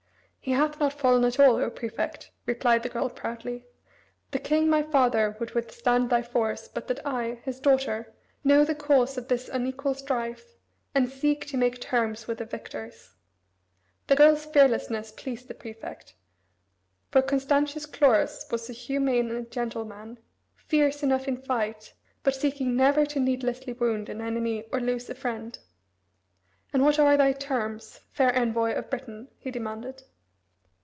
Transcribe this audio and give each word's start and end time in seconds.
"He 0.43 0.53
hath 0.53 0.79
not 0.79 0.93
fallen 0.93 1.23
at 1.23 1.39
all, 1.39 1.57
O 1.57 1.69
Prefect," 1.69 2.31
replied 2.47 2.81
the 2.81 2.89
girl 2.89 3.09
proudly; 3.11 3.67
"the 4.31 4.39
king, 4.39 4.67
my 4.71 4.81
father, 4.81 5.37
would 5.39 5.51
withstand 5.51 6.09
thy 6.09 6.23
force 6.23 6.67
but 6.67 6.87
that 6.87 7.05
I, 7.05 7.39
his 7.45 7.59
daughter, 7.59 8.11
know 8.43 8.65
the 8.65 8.73
cause 8.73 9.19
of 9.19 9.27
this 9.27 9.49
unequal 9.49 9.93
strife, 9.93 10.55
and 10.95 11.07
seek 11.09 11.45
to 11.45 11.57
make 11.57 11.79
terms 11.79 12.25
with 12.27 12.39
the 12.39 12.45
victors." 12.45 13.13
The 14.07 14.15
girl's 14.15 14.43
fearlessness 14.47 15.11
pleased 15.11 15.47
the 15.47 15.53
prefect, 15.53 16.15
for 17.11 17.21
Constantius 17.21 17.85
Chlorus 17.85 18.47
was 18.51 18.67
a 18.67 18.73
humane 18.73 19.29
and 19.29 19.51
gentle 19.51 19.85
man, 19.85 20.17
fierce 20.55 21.03
enough 21.03 21.27
in 21.27 21.37
fight, 21.37 21.93
but 22.23 22.33
seeking 22.33 22.75
never 22.75 23.05
to 23.05 23.19
needlessly 23.19 23.73
wound 23.73 24.09
an 24.09 24.21
enemy 24.21 24.63
or 24.73 24.79
lose 24.81 25.07
a 25.07 25.13
friend. 25.13 25.59
"And 26.73 26.81
what 26.83 26.97
are 26.97 27.15
thy 27.15 27.31
terms, 27.31 27.99
fair 28.11 28.33
envoy 28.35 28.73
of 28.73 28.89
Britain?" 28.89 29.27
he 29.37 29.51
demanded. 29.51 30.01